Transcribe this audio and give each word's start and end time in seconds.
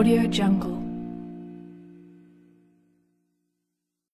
Audio 0.00 0.26
Jungle. 0.30 0.79